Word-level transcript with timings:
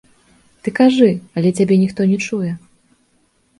Ты 0.63 0.73
кажы, 0.79 1.09
але 1.41 1.53
цябе 1.61 1.75
ніхто 1.83 2.01
не 2.15 2.19
чуе. 2.25 2.51